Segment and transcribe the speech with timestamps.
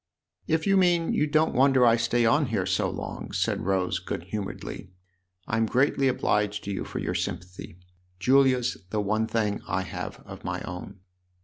[0.57, 4.23] "If you mean you don't wonder I stay on here so long," said Rose good
[4.23, 4.89] humouredly,"
[5.47, 7.77] I'm greatly obliged to you for your sympathy.
[8.17, 11.01] Julia's the one thing I have of my own."